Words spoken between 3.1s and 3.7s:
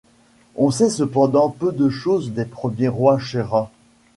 Chera.